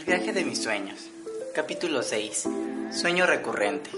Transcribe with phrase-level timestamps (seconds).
[0.00, 0.98] El viaje de mis sueños.
[1.54, 2.48] Capítulo 6.
[2.90, 3.90] Sueño recurrente.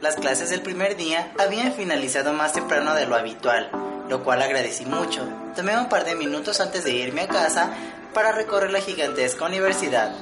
[0.00, 3.68] Las clases del primer día habían finalizado más temprano de lo habitual,
[4.08, 5.28] lo cual agradecí mucho.
[5.56, 7.74] Tomé un par de minutos antes de irme a casa
[8.14, 10.14] para recorrer la gigantesca universidad.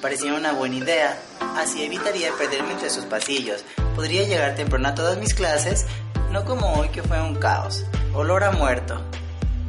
[0.00, 1.18] Parecía una buena idea,
[1.56, 3.64] así evitaría perderme entre sus pasillos.
[3.96, 5.86] Podría llegar temprano a todas mis clases,
[6.30, 7.84] no como hoy que fue un caos.
[8.14, 9.02] Olor a muerto.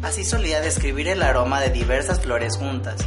[0.04, 3.02] Así solía describir el aroma de diversas flores juntas.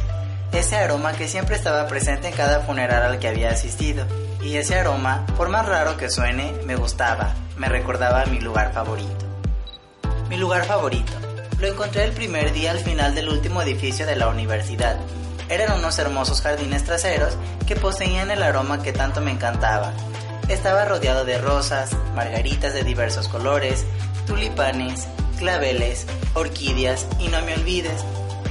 [0.55, 4.07] Ese aroma que siempre estaba presente en cada funeral al que había asistido.
[4.41, 9.25] Y ese aroma, por más raro que suene, me gustaba, me recordaba mi lugar favorito.
[10.29, 11.11] Mi lugar favorito.
[11.59, 14.95] Lo encontré el primer día al final del último edificio de la universidad.
[15.49, 17.37] Eran unos hermosos jardines traseros
[17.67, 19.91] que poseían el aroma que tanto me encantaba.
[20.47, 23.85] Estaba rodeado de rosas, margaritas de diversos colores,
[24.25, 25.05] tulipanes,
[25.37, 28.05] claveles, orquídeas y no me olvides.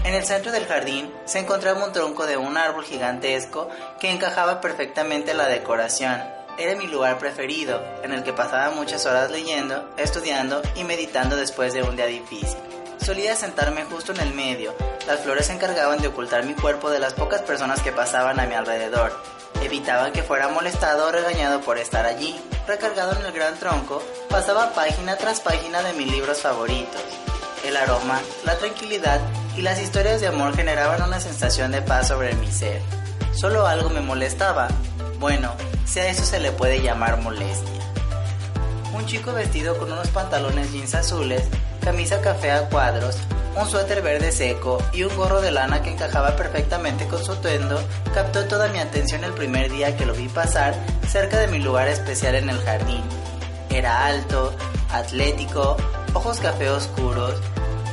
[0.04, 4.60] En el centro del jardín se encontraba un tronco de un árbol gigantesco que encajaba
[4.60, 6.22] perfectamente en la decoración.
[6.58, 11.72] Era mi lugar preferido, en el que pasaba muchas horas leyendo, estudiando y meditando después
[11.72, 12.58] de un día difícil.
[12.98, 14.74] Solía sentarme justo en el medio.
[15.06, 18.46] Las flores se encargaban de ocultar mi cuerpo de las pocas personas que pasaban a
[18.46, 19.18] mi alrededor.
[19.62, 22.38] Evitaban que fuera molestado o regañado por estar allí.
[22.66, 27.02] Recargado en el gran tronco, pasaba página tras página de mis libros favoritos.
[27.64, 29.20] El aroma, la tranquilidad
[29.56, 32.80] y las historias de amor generaban una sensación de paz sobre mi ser.
[33.32, 34.68] Solo algo me molestaba.
[35.18, 35.52] Bueno,
[35.84, 37.80] si a eso se le puede llamar molestia.
[38.92, 41.42] Un chico vestido con unos pantalones jeans azules
[41.84, 43.18] camisa café a cuadros,
[43.56, 47.78] un suéter verde seco y un gorro de lana que encajaba perfectamente con su atuendo,
[48.14, 50.74] captó toda mi atención el primer día que lo vi pasar
[51.06, 53.02] cerca de mi lugar especial en el jardín.
[53.68, 54.54] Era alto,
[54.90, 55.76] atlético,
[56.14, 57.34] ojos café oscuros,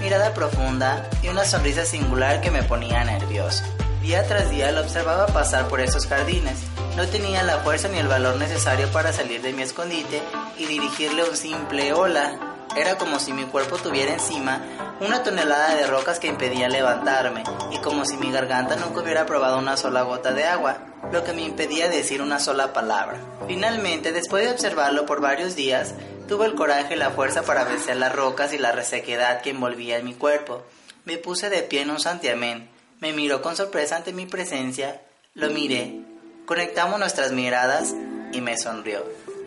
[0.01, 3.63] mirada profunda y una sonrisa singular que me ponía nervioso.
[4.01, 6.57] Día tras día lo observaba pasar por esos jardines.
[6.97, 10.21] No tenía la fuerza ni el valor necesario para salir de mi escondite
[10.57, 14.61] y dirigirle un simple hola era como si mi cuerpo tuviera encima
[14.99, 19.57] una tonelada de rocas que impedían levantarme y como si mi garganta nunca hubiera probado
[19.57, 20.77] una sola gota de agua,
[21.11, 23.17] lo que me impedía decir una sola palabra.
[23.47, 25.95] Finalmente, después de observarlo por varios días,
[26.27, 29.97] tuve el coraje y la fuerza para vencer las rocas y la resequedad que envolvía
[29.97, 30.63] en mi cuerpo.
[31.03, 35.01] Me puse de pie en un santiamén, me miró con sorpresa ante mi presencia,
[35.33, 35.99] lo miré,
[36.45, 37.93] conectamos nuestras miradas
[38.31, 39.03] y me sonrió.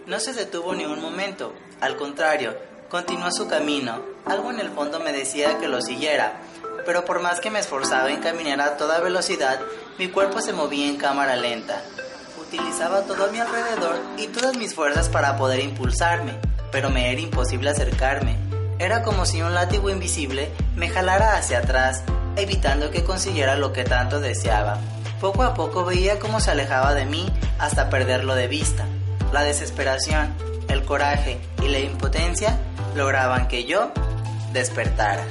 [0.06, 2.54] No se detuvo ni un momento, al contrario,
[2.88, 4.00] Continuó su camino.
[4.26, 6.40] Algo en el fondo me decía que lo siguiera,
[6.86, 9.58] pero por más que me esforzaba en caminar a toda velocidad,
[9.98, 11.82] mi cuerpo se movía en cámara lenta.
[12.40, 16.38] Utilizaba todo mi alrededor y todas mis fuerzas para poder impulsarme,
[16.70, 18.36] pero me era imposible acercarme.
[18.78, 22.04] Era como si un látigo invisible me jalara hacia atrás,
[22.36, 24.78] evitando que consiguiera lo que tanto deseaba.
[25.20, 28.84] Poco a poco veía cómo se alejaba de mí hasta perderlo de vista.
[29.32, 30.34] La desesperación,
[30.68, 32.58] el coraje y la impotencia
[32.94, 33.92] lograban que yo
[34.52, 35.24] despertara.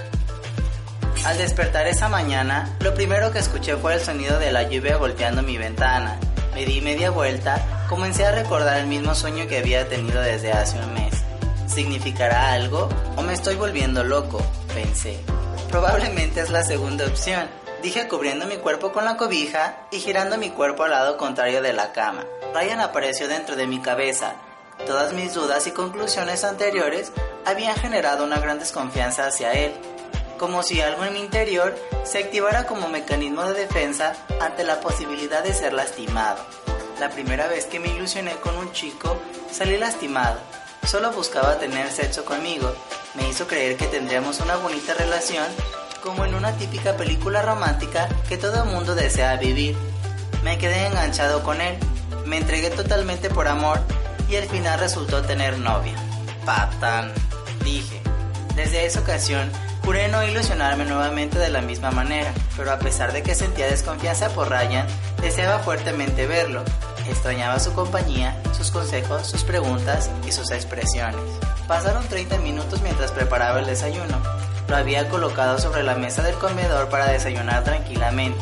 [1.25, 5.41] Al despertar esa mañana, lo primero que escuché fue el sonido de la lluvia golpeando
[5.41, 6.19] mi ventana.
[6.53, 10.78] Me di media vuelta, comencé a recordar el mismo sueño que había tenido desde hace
[10.78, 11.24] un mes.
[11.68, 14.45] ¿Significará algo o me estoy volviendo loco?
[14.74, 15.19] Pensé.
[15.72, 17.47] Probablemente es la segunda opción,
[17.81, 21.74] dije cubriendo mi cuerpo con la cobija y girando mi cuerpo al lado contrario de
[21.74, 22.25] la cama.
[22.53, 24.35] Ryan apareció dentro de mi cabeza,
[24.85, 27.13] Todas mis dudas y conclusiones anteriores
[27.46, 29.74] habían generado una gran desconfianza hacia él,
[30.38, 35.44] como si algo en mi interior se activara como mecanismo de defensa ante la posibilidad
[35.44, 36.38] de ser lastimado.
[37.00, 39.18] La primera vez que me ilusioné con un chico,
[39.51, 40.40] salí lastimado.
[40.86, 42.74] Solo buscaba tener sexo conmigo.
[43.16, 45.45] Me hizo creer que tendríamos una bonita relación,
[46.04, 49.78] como en una típica película romántica que todo mundo desea vivir.
[50.44, 51.78] Me quedé enganchado con él.
[52.25, 53.80] Me entregué totalmente por amor
[54.30, 55.95] y al final resultó tener novia.
[56.45, 57.13] Patán,
[57.63, 58.01] dije.
[58.56, 59.50] Desde esa ocasión
[59.83, 64.30] juré no ilusionarme nuevamente de la misma manera, pero a pesar de que sentía desconfianza
[64.30, 64.88] por Ryan,
[65.21, 66.63] deseaba fuertemente verlo.
[67.10, 71.19] Extrañaba su compañía, sus consejos, sus preguntas y sus expresiones.
[71.68, 74.21] Pasaron 30 minutos mientras preparaba el desayuno.
[74.68, 78.39] Lo había colocado sobre la mesa del comedor para desayunar tranquilamente.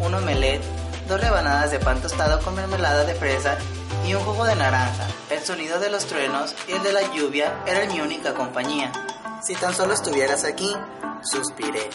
[0.00, 0.62] Un omelette,
[1.08, 3.58] dos rebanadas de pan tostado con mermelada de fresa
[4.06, 5.06] y un jugo de naranja.
[5.30, 8.92] El sonido de los truenos y el de la lluvia eran mi única compañía.
[9.42, 10.74] Si tan solo estuvieras aquí,
[11.22, 11.88] suspiré.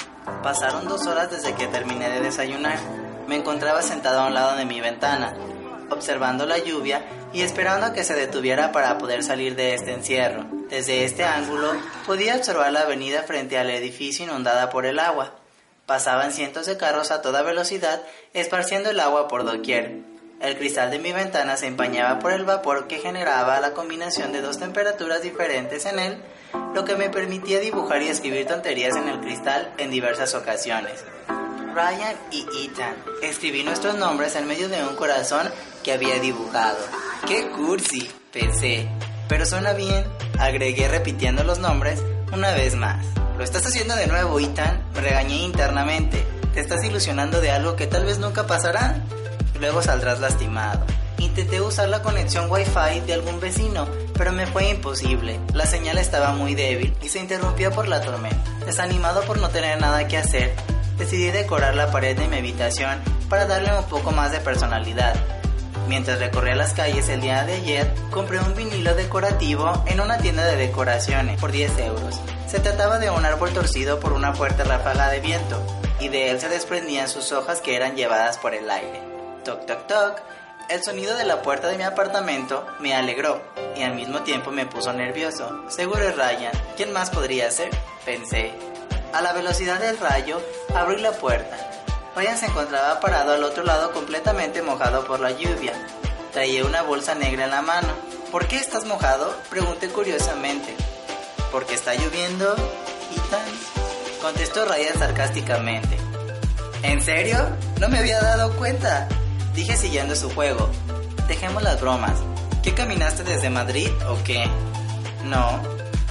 [0.43, 2.77] Pasaron dos horas desde que terminé de desayunar.
[3.27, 5.35] Me encontraba sentado a un lado de mi ventana,
[5.89, 10.45] observando la lluvia y esperando a que se detuviera para poder salir de este encierro.
[10.69, 11.73] Desde este ángulo
[12.05, 15.35] podía observar la avenida frente al edificio inundada por el agua.
[15.85, 18.01] Pasaban cientos de carros a toda velocidad,
[18.33, 20.16] esparciendo el agua por doquier.
[20.39, 24.41] El cristal de mi ventana se empañaba por el vapor que generaba la combinación de
[24.41, 26.21] dos temperaturas diferentes en él,
[26.75, 31.03] lo que me permitía dibujar y escribir tonterías en el cristal en diversas ocasiones.
[31.73, 32.95] Ryan y Ethan.
[33.23, 35.49] Escribí nuestros nombres en medio de un corazón
[35.83, 36.77] que había dibujado.
[37.27, 38.09] ¡Qué cursi!
[38.31, 38.87] pensé.
[39.27, 40.05] Pero suena bien,
[40.39, 43.03] agregué repitiendo los nombres una vez más.
[43.37, 44.83] Lo estás haciendo de nuevo, Ethan.
[44.93, 46.23] Me regañé internamente.
[46.53, 49.03] Te estás ilusionando de algo que tal vez nunca pasará.
[49.59, 50.85] Luego saldrás lastimado.
[51.19, 55.39] Intenté usar la conexión Wi-Fi de algún vecino, pero me fue imposible.
[55.53, 58.37] La señal estaba muy débil y se interrumpió por la tormenta.
[58.65, 60.53] Desanimado por no tener nada que hacer,
[60.97, 62.99] decidí decorar la pared de mi habitación
[63.29, 65.15] para darle un poco más de personalidad.
[65.87, 70.45] Mientras recorría las calles el día de ayer, compré un vinilo decorativo en una tienda
[70.45, 72.19] de decoraciones por 10 euros.
[72.47, 75.65] Se trataba de un árbol torcido por una fuerte ráfaga de viento,
[75.99, 79.16] y de él se desprendían sus hojas que eran llevadas por el aire.
[79.47, 80.21] Toc toc toc.
[80.67, 83.41] El sonido de la puerta de mi apartamento me alegró
[83.77, 85.63] y al mismo tiempo me puso nervioso.
[85.69, 86.51] Seguro es Ryan.
[86.75, 87.69] ¿Quién más podría ser?
[88.03, 88.51] Pensé.
[89.13, 90.41] A la velocidad del rayo,
[90.75, 91.55] abrí la puerta.
[92.13, 95.71] Ryan se encontraba parado al otro lado completamente mojado por la lluvia.
[96.33, 97.87] Traía una bolsa negra en la mano.
[98.33, 99.33] ¿Por qué estás mojado?
[99.49, 100.75] Pregunté curiosamente.
[101.53, 102.53] ¿Porque está lloviendo?
[103.15, 104.19] Ethan?
[104.21, 105.97] Contestó Ryan sarcásticamente.
[106.83, 107.37] ¿En serio?
[107.79, 109.07] No me había dado cuenta.
[109.57, 110.69] Dije siguiendo su juego.
[111.27, 112.13] Dejemos las bromas.
[112.61, 114.47] ¿Qué caminaste desde Madrid o qué?
[115.25, 115.59] No,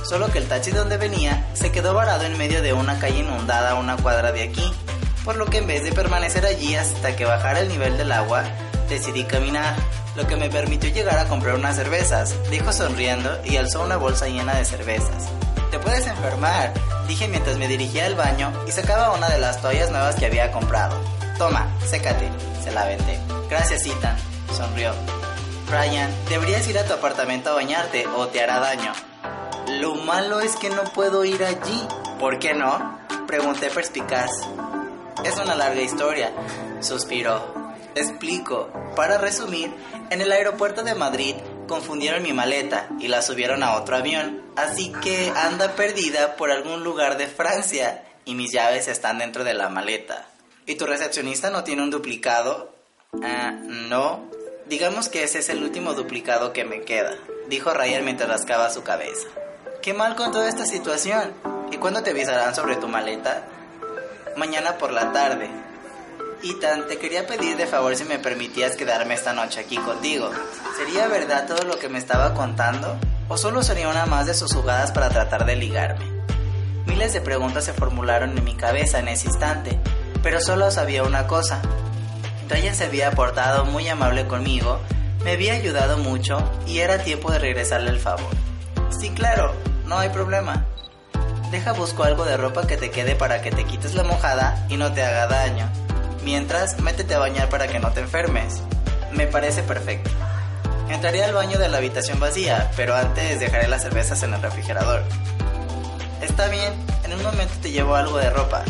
[0.05, 3.71] solo que el taxi donde venía se quedó varado en medio de una calle inundada
[3.71, 4.69] a una cuadra de aquí,
[5.25, 8.43] por lo que en vez de permanecer allí hasta que bajara el nivel del agua,
[8.89, 9.77] decidí caminar,
[10.17, 14.27] lo que me permitió llegar a comprar unas cervezas, dijo sonriendo y alzó una bolsa
[14.27, 15.29] llena de cervezas.
[15.71, 16.75] Te puedes enfermar,
[17.07, 20.51] dije mientras me dirigía al baño y sacaba una de las toallas nuevas que había
[20.51, 21.01] comprado.
[21.39, 22.29] Toma, sécate,
[22.65, 23.36] se la vendé.
[23.49, 24.17] Gracias, Ethan,
[24.57, 24.93] sonrió.
[25.71, 28.93] Ryan, deberías ir a tu apartamento a bañarte o te hará daño.
[29.81, 31.87] Lo malo es que no puedo ir allí.
[32.19, 32.99] ¿Por qué no?
[33.27, 34.31] Pregunté perspicaz.
[35.25, 36.33] Es una larga historia,
[36.81, 37.75] suspiró.
[37.95, 38.71] Explico.
[38.95, 39.73] Para resumir,
[40.11, 41.35] en el aeropuerto de Madrid
[41.67, 46.85] confundieron mi maleta y la subieron a otro avión, así que anda perdida por algún
[46.85, 50.27] lugar de Francia y mis llaves están dentro de la maleta.
[50.65, 52.76] ¿Y tu recepcionista no tiene un duplicado?
[53.23, 54.31] Ah, no.
[54.67, 57.15] Digamos que ese es el último duplicado que me queda,
[57.49, 59.29] dijo Ryan mientras rascaba su cabeza.
[59.81, 61.33] Qué mal con toda esta situación.
[61.71, 63.45] ¿Y cuándo te avisarán sobre tu maleta?
[64.37, 65.49] Mañana por la tarde.
[66.43, 70.31] Ethan, te quería pedir de favor si me permitías quedarme esta noche aquí contigo.
[70.77, 72.97] ¿Sería verdad todo lo que me estaba contando?
[73.29, 76.05] ¿O solo sería una más de sus jugadas para tratar de ligarme?
[76.87, 79.79] Miles de preguntas se formularon en mi cabeza en ese instante,
[80.23, 81.63] pero solo sabía una cosa.
[82.49, 84.81] Ryan se había portado muy amable conmigo,
[85.25, 88.31] me había ayudado mucho y era tiempo de regresarle el favor.
[89.01, 89.53] Sí, claro,
[89.87, 90.65] no hay problema.
[91.51, 94.77] Deja busco algo de ropa que te quede para que te quites la mojada y
[94.77, 95.69] no te haga daño.
[96.25, 98.63] Mientras, métete a bañar para que no te enfermes.
[99.13, 100.11] Me parece perfecto.
[100.89, 105.03] Entraré al baño de la habitación vacía, pero antes dejaré las cervezas en el refrigerador.
[106.21, 106.73] Está bien,
[107.05, 108.63] en un momento te llevo algo de ropa.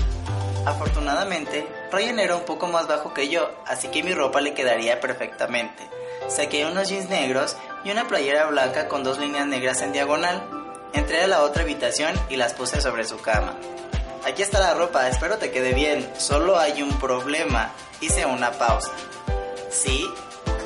[0.66, 5.00] Afortunadamente, Ryan era un poco más bajo que yo, así que mi ropa le quedaría
[5.00, 5.88] perfectamente.
[6.28, 10.42] Saqué unos jeans negros y una playera blanca con dos líneas negras en diagonal.
[10.92, 13.54] Entré a la otra habitación y las puse sobre su cama.
[14.26, 16.10] Aquí está la ropa, espero te quede bien.
[16.18, 17.70] Solo hay un problema.
[18.00, 18.90] Hice una pausa.
[19.70, 20.04] ¿Sí?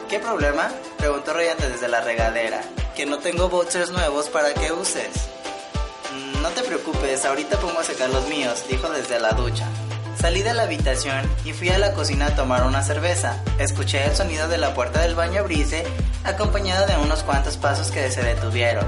[0.08, 0.70] ¿Qué problema?
[0.96, 2.62] Preguntó Ryan desde la regadera.
[2.96, 5.28] Que no tengo boxers nuevos para que uses.
[6.40, 9.68] No te preocupes, ahorita pongo a secar los míos, dijo desde la ducha.
[10.20, 13.36] Salí de la habitación y fui a la cocina a tomar una cerveza.
[13.58, 15.82] Escuché el sonido de la puerta del baño abrirse,
[16.24, 18.84] acompañado de unos cuantos pasos que se detuvieron.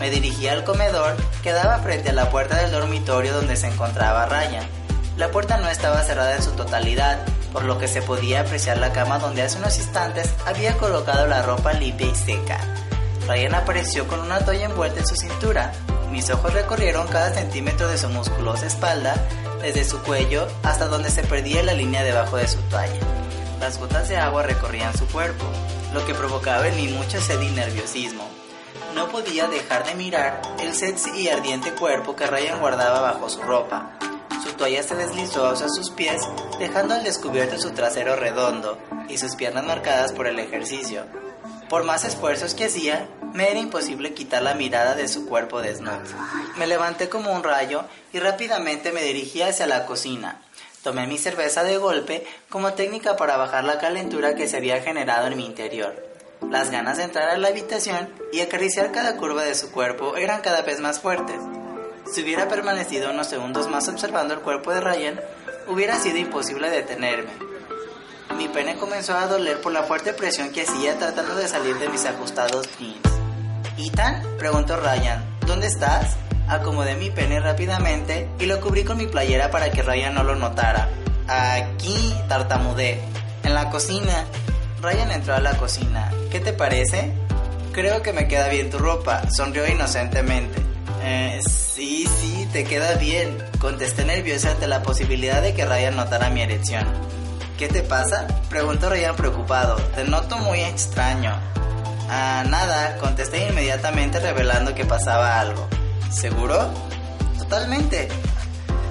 [0.00, 4.24] Me dirigí al comedor que daba frente a la puerta del dormitorio donde se encontraba
[4.24, 4.66] Ryan.
[5.18, 7.18] La puerta no estaba cerrada en su totalidad,
[7.52, 11.42] por lo que se podía apreciar la cama donde hace unos instantes había colocado la
[11.42, 12.58] ropa limpia y seca.
[13.28, 15.72] Ryan apareció con una toalla envuelta en su cintura.
[16.10, 19.14] Mis ojos recorrieron cada centímetro de su musculosa espalda,
[19.64, 23.00] desde su cuello hasta donde se perdía la línea debajo de su toalla.
[23.60, 25.46] Las gotas de agua recorrían su cuerpo,
[25.94, 28.28] lo que provocaba en mí mucha sed y nerviosismo.
[28.94, 33.40] No podía dejar de mirar el sexy y ardiente cuerpo que Ryan guardaba bajo su
[33.40, 33.92] ropa.
[34.44, 36.20] Su toalla se deslizó hacia sus pies,
[36.58, 38.78] dejando al descubierto su trasero redondo
[39.08, 41.06] y sus piernas marcadas por el ejercicio.
[41.70, 45.98] Por más esfuerzos que hacía, me era imposible quitar la mirada de su cuerpo desnudo.
[46.56, 50.40] Me levanté como un rayo y rápidamente me dirigí hacia la cocina.
[50.84, 55.26] Tomé mi cerveza de golpe como técnica para bajar la calentura que se había generado
[55.26, 56.00] en mi interior.
[56.48, 60.40] Las ganas de entrar a la habitación y acariciar cada curva de su cuerpo eran
[60.40, 61.40] cada vez más fuertes.
[62.12, 65.20] Si hubiera permanecido unos segundos más observando el cuerpo de Ryan,
[65.66, 67.32] hubiera sido imposible detenerme.
[68.36, 71.88] Mi pene comenzó a doler por la fuerte presión que hacía tratando de salir de
[71.88, 73.13] mis ajustados jeans.
[73.78, 74.22] ¿Ethan?
[74.38, 75.24] preguntó Ryan.
[75.46, 76.16] ¿Dónde estás?
[76.48, 80.34] Acomodé mi pene rápidamente y lo cubrí con mi playera para que Ryan no lo
[80.34, 80.88] notara.
[81.26, 83.00] Aquí tartamudé.
[83.42, 84.26] En la cocina.
[84.80, 86.12] Ryan entró a la cocina.
[86.30, 87.12] ¿Qué te parece?
[87.72, 90.62] Creo que me queda bien tu ropa, sonrió inocentemente.
[91.02, 96.30] Eh, sí, sí, te queda bien, contesté nerviosa ante la posibilidad de que Ryan notara
[96.30, 96.86] mi erección.
[97.58, 98.26] ¿Qué te pasa?
[98.48, 99.76] Preguntó Ryan preocupado.
[99.94, 101.32] Te noto muy extraño.
[102.08, 105.68] Ah, nada, contesté inmediatamente revelando que pasaba algo.
[106.10, 106.70] ¿Seguro?
[107.38, 108.08] Totalmente.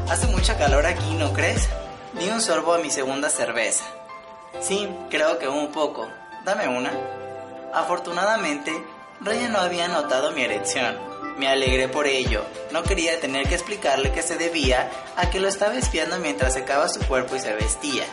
[0.09, 1.69] Hace mucha calor aquí, ¿no crees?
[2.19, 3.85] Di un sorbo a mi segunda cerveza.
[4.61, 6.07] Sí, creo que un poco.
[6.43, 6.91] Dame una.
[7.73, 8.71] Afortunadamente,
[9.21, 10.97] Ryan no había notado mi erección.
[11.37, 12.43] Me alegré por ello.
[12.71, 16.89] No quería tener que explicarle que se debía a que lo estaba espiando mientras secaba
[16.89, 18.03] su cuerpo y se vestía.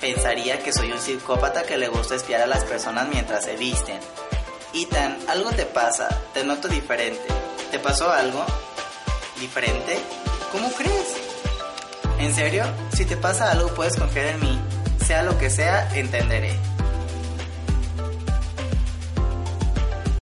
[0.00, 3.98] Pensaría que soy un psicópata que le gusta espiar a las personas mientras se visten.
[4.74, 7.22] Ethan, algo te pasa, te noto diferente.
[7.70, 8.44] ¿Te pasó algo?
[9.38, 9.98] ¿Diferente?
[10.52, 11.16] ¿Cómo crees?
[12.18, 12.64] ¿En serio?
[12.94, 14.60] Si te pasa algo puedes confiar en mí.
[15.04, 16.56] Sea lo que sea, entenderé.